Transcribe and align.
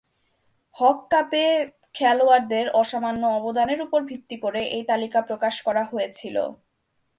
হক 0.75 0.97
কাপে 1.11 1.45
খেলোয়াড়দের 1.95 2.65
অসামান্য 2.73 3.23
অবদানের 3.39 3.79
উপর 3.81 3.99
ভিত্তি 4.11 4.35
করে 4.43 4.61
এ 4.77 4.79
তালিকা 4.89 5.19
প্রকাশ 5.29 5.55
করা 5.65 5.83
হয়েছিল। 5.91 6.35